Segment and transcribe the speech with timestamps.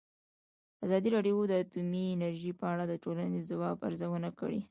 [0.85, 4.59] ازادي راډیو د اټومي انرژي په اړه د ټولنې د ځواب ارزونه کړې.